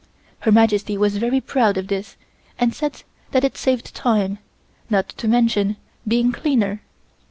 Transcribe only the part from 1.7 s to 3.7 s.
of this and said that it